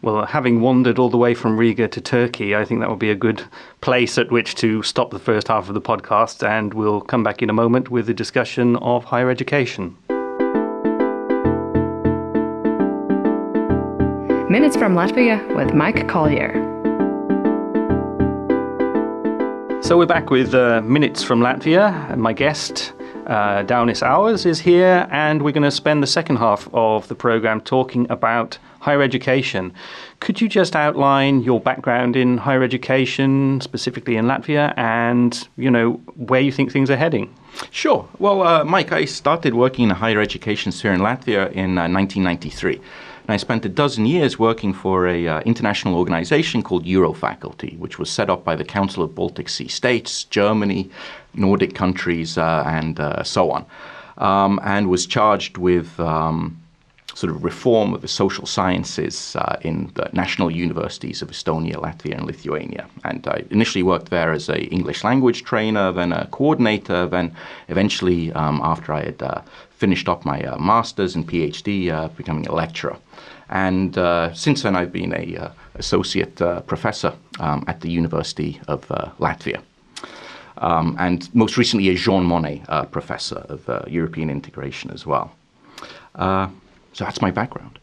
[0.04, 3.10] Well, having wandered all the way from Riga to Turkey, I think that would be
[3.10, 3.42] a good
[3.80, 7.40] place at which to stop the first half of the podcast, and we'll come back
[7.40, 9.96] in a moment with a discussion of higher education.
[14.50, 16.52] Minutes from Latvia with Mike Collier.
[19.82, 22.92] So we're back with uh, Minutes from Latvia, and my guest
[23.26, 27.14] Uh, Daunis Auers is here, and we're going to spend the second half of the
[27.14, 29.72] program talking about higher education.
[30.20, 35.92] Could you just outline your background in higher education, specifically in Latvia, and you know
[36.16, 37.34] where you think things are heading?
[37.70, 38.06] Sure.
[38.18, 42.80] Well, uh, Mike, I started working in higher education sphere in Latvia in uh, 1993.
[43.26, 47.98] And I spent a dozen years working for an uh, international organization called Eurofaculty, which
[47.98, 50.90] was set up by the Council of Baltic Sea States, Germany,
[51.32, 53.64] Nordic countries, uh, and uh, so on,
[54.18, 56.60] um, and was charged with um,
[57.14, 62.16] sort of reform of the social sciences uh, in the national universities of Estonia, Latvia,
[62.16, 62.86] and Lithuania.
[63.04, 67.34] And I initially worked there as a English language trainer, then a coordinator, then
[67.68, 72.46] eventually, um, after I had uh, finished up my uh, master's and PhD, uh, becoming
[72.48, 72.96] a lecturer.
[73.48, 78.86] And uh, since then, I've been a uh, associate professor um, at the University of
[79.18, 79.62] Latvia.
[80.58, 85.32] Um, and most recently, a Jean Monnet professor of European integration as well.
[86.94, 87.78] So that's my background.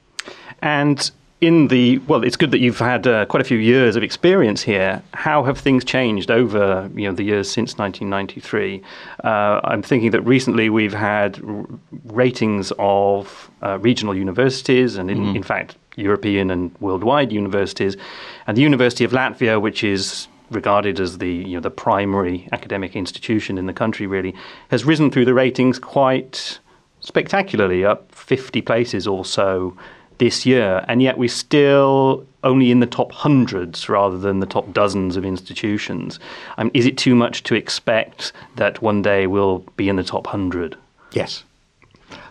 [0.61, 4.03] And in the well, it's good that you've had uh, quite a few years of
[4.03, 5.01] experience here.
[5.13, 8.81] How have things changed over you know the years since 1993?
[9.23, 11.65] Uh, I'm thinking that recently we've had r-
[12.05, 15.37] ratings of uh, regional universities, and in, mm-hmm.
[15.37, 17.97] in, fact European and worldwide universities,
[18.45, 22.95] and the University of Latvia, which is regarded as the you know the primary academic
[22.95, 24.35] institution in the country, really
[24.69, 26.59] has risen through the ratings quite
[27.01, 29.75] spectacularly, up 50 places or so
[30.17, 34.71] this year, and yet we're still only in the top hundreds rather than the top
[34.71, 36.19] dozens of institutions.
[36.57, 40.27] Um, is it too much to expect that one day we'll be in the top
[40.27, 40.77] hundred?
[41.11, 41.43] Yes.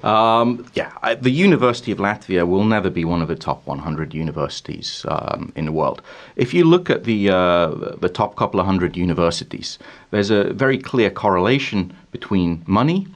[0.02, 4.14] Um, yeah, I, the University of Latvia will never be one of the top 100
[4.14, 6.02] universities um, in the world.
[6.36, 9.78] If you look at the uh, the top couple of hundred universities,
[10.10, 13.06] there's a very clear correlation between money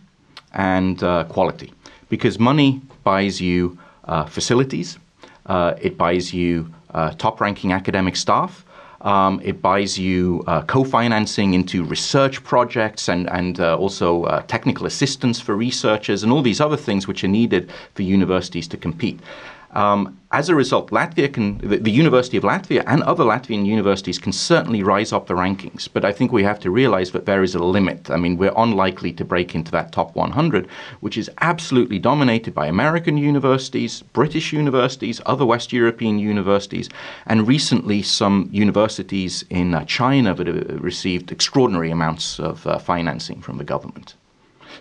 [0.54, 1.72] and uh, quality.
[2.08, 4.98] Because money buys you uh, facilities,
[5.46, 8.64] uh, it buys you uh, top ranking academic staff.
[9.02, 15.54] Um, it buys you uh, co-financing into research projects and, and also technical assistance for
[15.54, 19.20] researchers and all these other things which are needed for universities to compete.
[19.74, 24.20] Um, as a result, Latvia can, the, the, University of Latvia and other Latvian universities
[24.20, 25.88] can certainly rise up the rankings.
[25.92, 28.08] But I think we have to realize that there is a limit.
[28.08, 30.68] I mean, we're unlikely to break into that top 100,
[31.00, 36.88] which is absolutely dominated by American universities, British universities, other West European universities,
[37.26, 43.40] and recently some universities in uh, China that have received extraordinary amounts of uh, financing
[43.40, 44.14] from the government.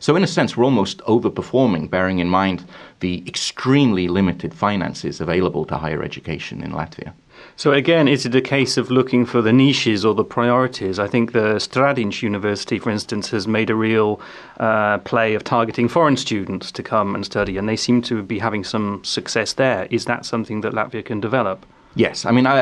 [0.04, 2.66] So, in a sense, we're almost overperforming, bearing in mind
[3.00, 7.14] the extremely limited finances available to higher education in Latvia.
[7.56, 11.00] So again, is it a case of looking for the niches or the priorities?
[11.00, 14.20] I think the Stradiņš University, for instance, has made a real
[14.60, 18.40] uh, play of targeting foreign students to come and study, and they seem to be
[18.40, 19.88] having some success there.
[19.90, 21.66] Is that something that Latvia can develop?
[21.96, 22.60] Yes, I mean, I,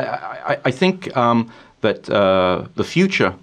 [0.52, 1.50] I, I think um,
[1.80, 3.34] that uh, the future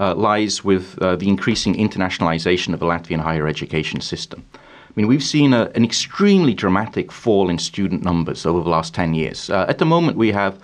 [0.00, 4.44] uh, lies with uh, the increasing internationalization of the Latvian higher education system.
[4.54, 8.94] I mean, we've seen a, an extremely dramatic fall in student numbers over the last
[8.94, 9.50] 10 years.
[9.50, 10.58] Uh, at the moment, we have,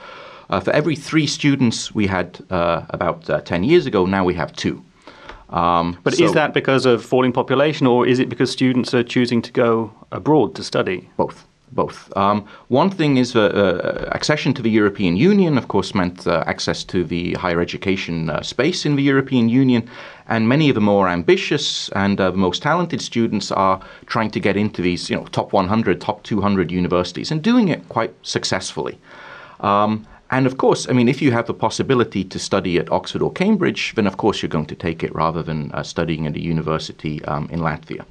[0.50, 4.34] uh, for every three students we had uh, about uh, 10 years ago, now we
[4.34, 4.82] have two.
[5.50, 9.04] Um, but so is that because of falling population, or is it because students are
[9.04, 11.08] choosing to go abroad to study?
[11.16, 12.16] Both both.
[12.16, 16.44] Um, one thing is uh, uh, accession to the European Union, of course, meant uh,
[16.46, 19.88] access to the higher education uh, space in the European Union,
[20.28, 24.40] and many of the more ambitious and uh, the most talented students are trying to
[24.40, 28.98] get into these, you know, top 100, top 200 universities, and doing it quite successfully.
[29.60, 33.22] Um, and of course, I mean, if you have the possibility to study at Oxford
[33.22, 36.36] or Cambridge, then of course you're going to take it rather than uh, studying at
[36.36, 38.04] a university um, in Latvia.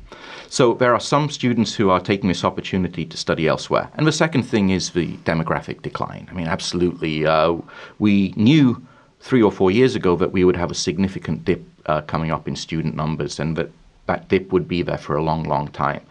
[0.49, 3.91] So there are some students who are taking this opportunity to study elsewhere.
[3.93, 6.27] And the second thing is the demographic decline.
[6.31, 7.27] I mean, absolutely.
[7.27, 7.57] Uh,
[7.99, 8.83] we knew
[9.19, 12.47] three or four years ago that we would have a significant dip uh, coming up
[12.47, 13.69] in student numbers and that
[14.07, 16.01] that dip would be there for a long, long time.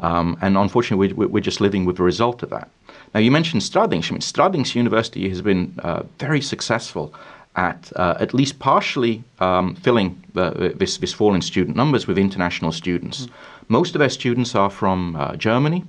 [0.00, 2.68] Um, and unfortunately, we, we're just living with the result of that.
[3.14, 4.10] Now, you mentioned Stradiņš.
[4.10, 7.14] I mean, Stradiņš University has been uh, very successful
[7.54, 12.18] at uh, at least partially um, filling the, this, this fall in student numbers with
[12.18, 13.26] international students.
[13.26, 13.30] Mm.
[13.68, 15.84] Most of our students are from uh, Germany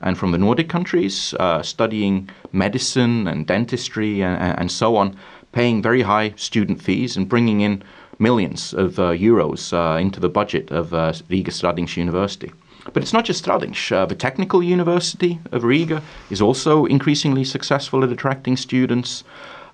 [0.00, 5.16] and from the Nordic countries, uh, studying medicine and dentistry and, and, so on,
[5.52, 7.82] paying very high student fees and bringing in
[8.22, 12.52] millions of uh, euros uh, into the budget of uh, Riga Stradiņš University.
[12.92, 13.92] But it's not just Stradiņš.
[13.92, 19.24] Uh, the Technical University of Riga is also increasingly successful at attracting students.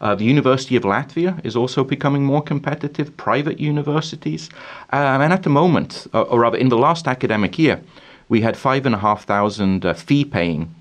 [0.00, 4.50] Uh, the University of Latvia is also becoming more competitive, private universities.
[4.90, 7.80] Um, and at the moment, uh, or rather in the last academic year,
[8.28, 10.74] we had 5,500 uh, fee paying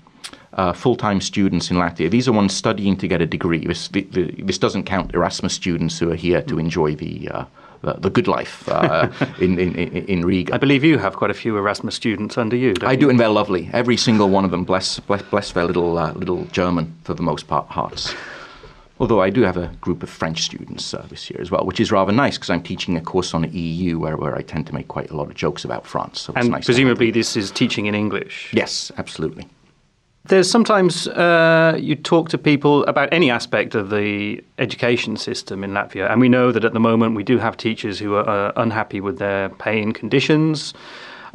[0.58, 2.10] uh, full time students in Latvia.
[2.10, 3.64] These are ones studying to get a degree.
[3.64, 7.28] This, the, the, this doesn't count Erasmus students who are here to enjoy the.
[7.30, 7.44] Uh,
[7.80, 9.08] the, the, good life uh,
[9.40, 10.52] in, in, in Riga.
[10.52, 12.74] I believe you have quite a few Erasmus students under you.
[12.82, 12.98] I you?
[12.98, 13.70] do, and they're lovely.
[13.72, 17.22] Every single one of them, bless, bless, bless their little, uh, little German, for the
[17.22, 18.12] most part, hearts.
[18.98, 21.78] Although I do have a group of French students uh, this year as well, which
[21.78, 24.66] is rather nice because I'm teaching a course on the EU where, where I tend
[24.66, 26.22] to make quite a lot of jokes about France.
[26.22, 28.50] So and nice presumably this is teaching in English?
[28.52, 29.46] Yes, absolutely.
[30.28, 35.70] There's sometimes uh, you talk to people about any aspect of the education system in
[35.70, 38.52] Latvia, and we know that at the moment we do have teachers who are uh,
[38.56, 40.74] unhappy with their pay and conditions.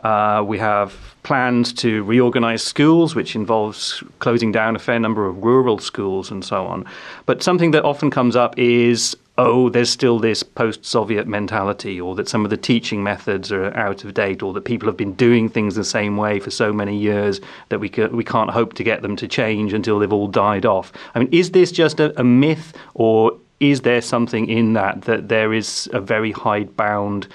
[0.03, 5.43] Uh, we have plans to reorganize schools, which involves closing down a fair number of
[5.43, 6.85] rural schools and so on.
[7.25, 12.15] But something that often comes up is oh, there's still this post Soviet mentality, or
[12.15, 15.13] that some of the teaching methods are out of date, or that people have been
[15.13, 18.73] doing things the same way for so many years that we, can, we can't hope
[18.73, 20.91] to get them to change until they've all died off.
[21.15, 25.29] I mean, is this just a, a myth, or is there something in that that
[25.29, 27.27] there is a very hidebound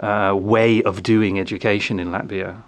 [0.00, 2.62] uh, way of doing education in Latvia?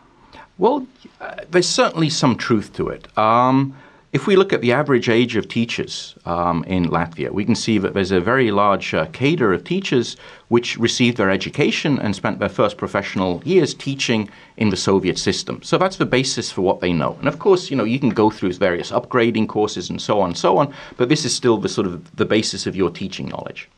[0.58, 0.86] Well,
[1.20, 3.06] uh, there's certainly some truth to it.
[3.18, 3.76] Um,
[4.12, 7.78] if we look at the average age of teachers um, in Latvia, we can see
[7.78, 12.38] that there's a very large uh, cadre of teachers which received their education and spent
[12.38, 15.62] their first professional years teaching in the Soviet system.
[15.62, 17.16] So that's the basis for what they know.
[17.20, 20.30] And of course, you know, you can go through various upgrading courses and so on
[20.30, 23.28] and so on, but this is still the sort of the basis of your teaching
[23.28, 23.70] knowledge.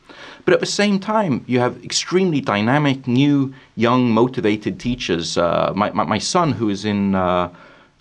[0.44, 5.38] But at the same time, you have extremely dynamic, new, young, motivated teachers.
[5.38, 7.52] Uh, my, my, my, son, who is in uh,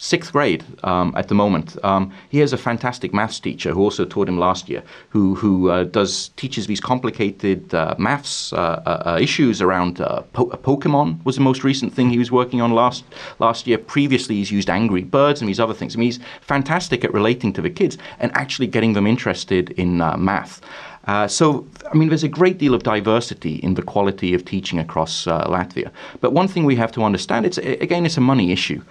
[0.03, 1.77] sixth grade um, at the moment.
[1.83, 5.69] Um, he has a fantastic maths teacher who also taught him last year, who who
[5.69, 11.23] uh, does teaches these complicated uh, maths uh, uh, uh issues around uh, po- Pokemon
[11.23, 13.03] was the most recent thing he was working on last
[13.39, 13.77] last year.
[13.77, 15.95] Previously, he's used Angry Birds and these other things.
[15.95, 19.97] I mean, he's fantastic at relating to the kids and actually getting them interested in
[19.97, 20.61] math.
[21.05, 24.79] Uh, so, I mean, there's a great deal of diversity in the quality of teaching
[24.79, 25.91] across uh, Latvia.
[26.21, 28.81] But one thing we have to understand, it's again, it's a money issue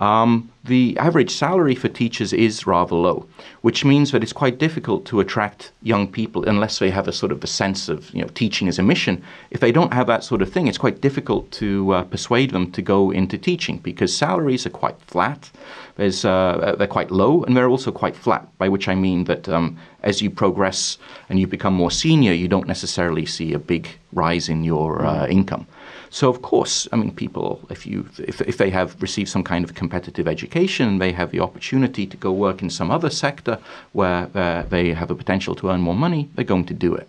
[0.00, 3.26] um, the average salary for teachers is rather low,
[3.60, 7.32] which means that it's quite difficult to attract young people unless they have a sort
[7.32, 9.22] of a sense of you know teaching as a mission.
[9.50, 12.72] If they don't have that sort of thing, it's quite difficult to uh, persuade them
[12.72, 15.50] to go into teaching because salaries are quite flat.
[15.98, 19.76] Uh, they're quite low and they're also quite flat, by which I mean that um,
[20.02, 20.96] as you progress
[21.28, 25.26] and you become more senior, you don't necessarily see a big rise in your uh,
[25.26, 25.66] income.
[26.12, 29.64] So of course, I mean, people, if you if, if they have received some kind
[29.64, 33.58] of competitive education, they have the opportunity to go work in some other sector
[33.92, 36.28] where uh, they have a potential to earn more money.
[36.34, 37.08] They're going to do it,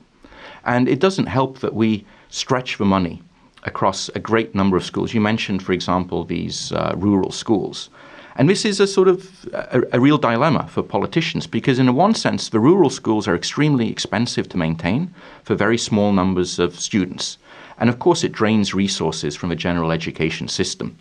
[0.63, 3.23] and it doesn't help that we stretch the money
[3.63, 5.13] across a great number of schools.
[5.13, 7.89] You mentioned, for example, these uh, rural schools.
[8.35, 12.15] And this is a sort of a, a, real dilemma for politicians because, in one
[12.15, 17.37] sense, the rural schools are extremely expensive to maintain for very small numbers of students.
[17.81, 20.95] And of course, it drains resources from the general education system.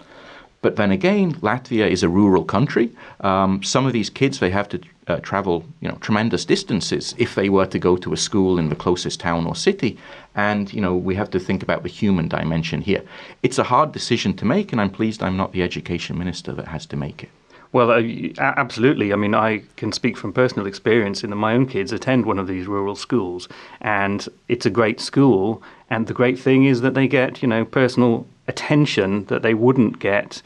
[0.62, 2.90] But then again, Latvia is a rural country.
[3.20, 7.34] Um, some of these kids they have to uh, travel, you know, tremendous distances if
[7.34, 9.98] they were to go to a school in the closest town or city.
[10.34, 13.02] And you know, we have to think about the human dimension here.
[13.42, 16.68] It's a hard decision to make, and I'm pleased I'm not the education minister that
[16.68, 17.30] has to make it.
[17.72, 18.02] Well, uh,
[18.38, 19.12] absolutely.
[19.12, 22.38] I mean, I can speak from personal experience in that my own kids attend one
[22.38, 23.48] of these rural schools,
[23.80, 25.62] and it's a great school.
[25.88, 30.00] And the great thing is that they get, you know, personal attention that they wouldn't
[30.00, 30.42] get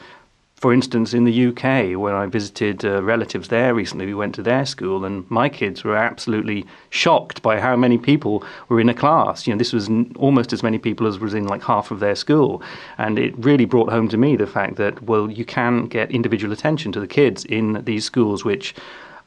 [0.65, 4.41] for instance, in the UK, when I visited uh, relatives there recently, we went to
[4.41, 8.93] their school, and my kids were absolutely shocked by how many people were in a
[8.95, 9.45] class.
[9.45, 11.99] You know, this was n- almost as many people as was in like half of
[11.99, 12.63] their school,
[12.97, 16.51] and it really brought home to me the fact that well, you can get individual
[16.51, 18.73] attention to the kids in these schools, which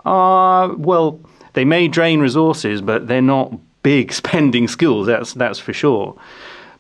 [0.04, 1.20] are well,
[1.52, 5.06] they may drain resources, but they're not big spending schools.
[5.06, 6.18] That's that's for sure.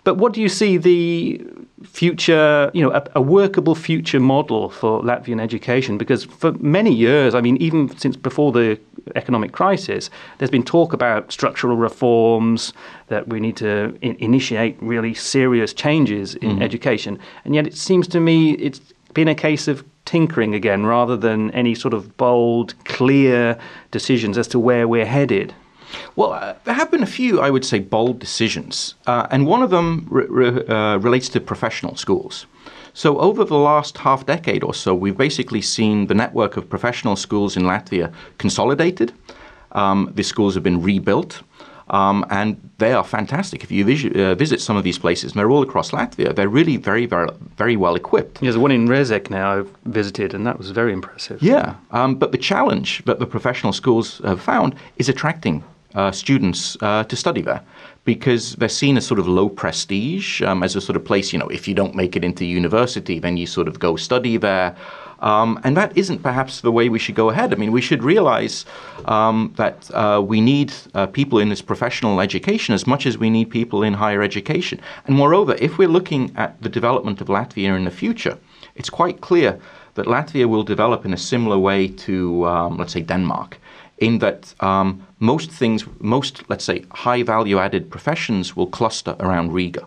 [0.02, 1.46] But what do you see the
[1.84, 5.98] future, you know, a, a, workable future model for Latvian education?
[5.98, 8.78] Because for many years, I mean, even since before the
[9.16, 12.72] economic crisis, there's been talk about structural reforms,
[13.08, 16.62] that we need to in- initiate really serious changes in mm-hmm.
[16.62, 17.18] education.
[17.44, 18.80] And yet it seems to me it's
[19.14, 23.58] been a case of tinkering again rather than any sort of bold, clear
[23.90, 25.54] decisions as to where we're headed.
[26.16, 29.62] Well, uh, there have been a few, I would say, bold decisions, uh, and one
[29.62, 32.46] of them re- re- uh, relates to professional schools.
[32.92, 37.16] So, over the last half decade or so, we've basically seen the network of professional
[37.16, 39.12] schools in Latvia consolidated.
[39.72, 41.42] Um, the schools have been rebuilt.
[41.90, 43.64] Um, and they are fantastic.
[43.64, 46.48] If you vis- uh, visit some of these places, and they're all across Latvia, they're
[46.48, 48.40] really very, very, very well equipped.
[48.40, 51.42] There's one in Rezekne I've visited, and that was very impressive.
[51.42, 55.64] Yeah, um, but the challenge that the professional schools have found is attracting
[55.94, 57.62] uh, students uh, to study there
[58.04, 61.38] because they're seen as sort of low prestige, um, as a sort of place, you
[61.38, 64.74] know, if you don't make it into university, then you sort of go study there.
[65.20, 67.52] Um, and that isn't perhaps the way we should go ahead.
[67.52, 68.64] I mean, we should realize
[69.04, 73.28] um, that uh, we need uh, people in this professional education as much as we
[73.28, 74.80] need people in higher education.
[75.06, 78.38] And moreover, if we're looking at the development of Latvia in the future,
[78.74, 79.58] it's quite clear
[79.94, 83.58] that Latvia will develop in a similar way to, um, let's say, Denmark
[84.00, 89.52] in that um, most things, most, let's say, high value added professions will cluster around
[89.52, 89.86] Riga.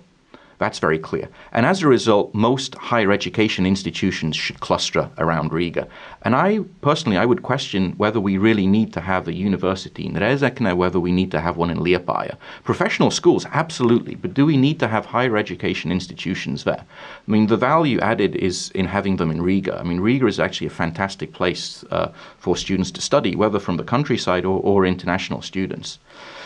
[0.62, 1.28] That's very clear.
[1.54, 5.88] And as a result, most higher education institutions should cluster around Riga.
[6.22, 10.14] And I personally, I would question whether we really need to have a university in
[10.14, 12.38] Rezekne, whether we need to have one in Liepāja.
[12.64, 16.86] Professional schools, absolutely, but do we need to have higher education institutions there?
[17.28, 19.80] I mean, the value added is in having them in Riga.
[19.80, 23.78] I mean, Riga is actually a fantastic place uh, for students to study, whether from
[23.78, 25.98] the countryside or, or international students.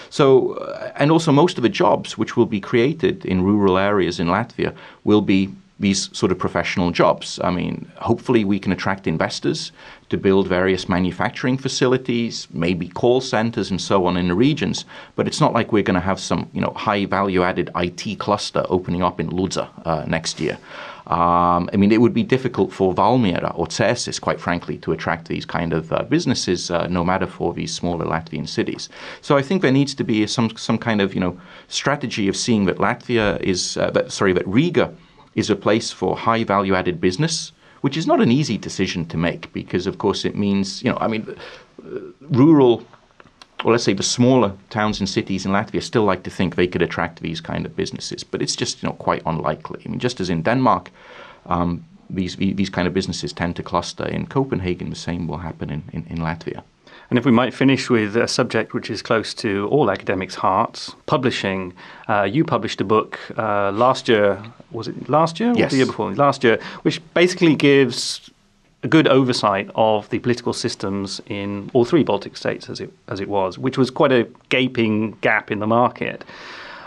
[0.09, 4.19] So, uh, and also most of the jobs which will be created in rural areas
[4.19, 5.49] in Latvia will be
[5.79, 7.39] these sort of professional jobs.
[7.43, 9.71] I mean, hopefully we can attract investors
[10.09, 14.85] to build various manufacturing facilities, maybe call centers and so on in the regions.
[15.15, 18.19] But it's not like we're going to have some, you know, high value added IT
[18.19, 20.57] cluster opening up in Ludza uh, next year.
[21.07, 25.27] Um, I mean, it would be difficult for Valmiera or Cēsis, quite frankly, to attract
[25.27, 28.89] these kind of uh, businesses, uh, no matter for these smaller Latvian cities.
[29.21, 32.35] So I think there needs to be some some kind of you know strategy of
[32.35, 34.93] seeing that Latvia is uh, that, sorry that Riga
[35.35, 37.51] is a place for high value added business,
[37.81, 40.97] which is not an easy decision to make because of course it means you know
[40.99, 41.23] I mean
[41.85, 41.99] uh,
[42.31, 42.83] rural
[43.63, 46.67] or let's say the smaller towns and cities in Latvia still like to think they
[46.67, 49.81] could attract these kind of businesses, but it's just you know quite unlikely.
[49.85, 50.91] I mean, just as in Denmark,
[51.45, 55.69] um, these these kind of businesses tend to cluster in Copenhagen, the same will happen
[55.69, 56.63] in, in, in Latvia.
[57.09, 60.95] And if we might finish with a subject which is close to all academics' hearts,
[61.05, 61.73] publishing.
[62.09, 64.41] Uh, you published a book uh, last year,
[64.71, 65.53] was it last year?
[65.55, 65.71] Yes.
[65.71, 66.13] the year before?
[66.15, 68.31] Last year, which basically gives
[68.85, 73.19] a good oversight of the political systems in all three Baltic states as it, as
[73.19, 76.23] it was, which was quite a gaping gap in the market.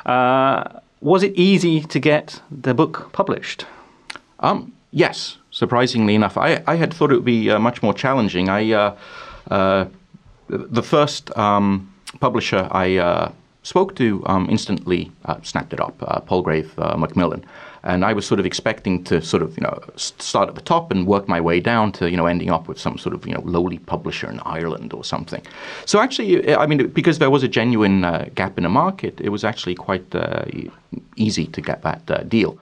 [0.06, 0.62] Uh,
[1.00, 3.66] was it easy to get the book published?
[4.38, 6.36] Um, yes, surprisingly enough.
[6.36, 8.48] I, I had thought it would be uh, much more challenging.
[8.48, 8.96] I, uh,
[9.50, 9.86] uh
[10.48, 13.32] the first um, publisher I uh,
[13.62, 17.44] spoke to um, instantly uh, snapped it up, Palgrave Macmillan
[17.88, 20.90] and I was sort of expecting to sort of you know start at the top
[20.90, 23.34] and work my way down to you know ending up with some sort of you
[23.34, 25.42] know lowly publisher in Ireland or something.
[25.86, 29.30] So actually, I mean, because there was a genuine uh, gap in the market, it
[29.30, 30.44] was actually quite uh,
[31.16, 32.58] easy to get that uh, deal.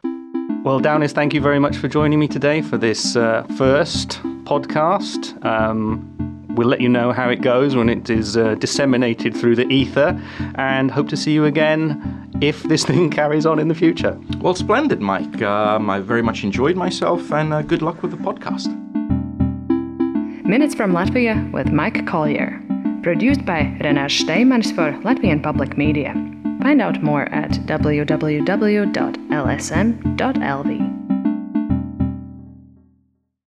[0.64, 5.44] Well, Daunis, thank you very much for joining me today for this uh, first podcast.
[5.44, 9.68] Um, we'll let you know how it goes when it is uh, disseminated through the
[9.68, 10.20] ether
[10.56, 14.18] and hope to see you again if this thing carries on in the future.
[14.40, 15.42] Well, splendid, Mike.
[15.42, 18.66] Um, I very much enjoyed myself and uh, good luck with the podcast.
[20.44, 22.62] Minutes from Latvia with Mike Collier.
[23.02, 26.12] Produced by Renārs Steimanis for Latvian Public Media.
[26.62, 28.86] Find out more at www.lsm.lv.